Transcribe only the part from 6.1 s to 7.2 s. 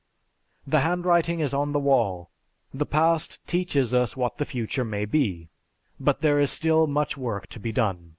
there is still much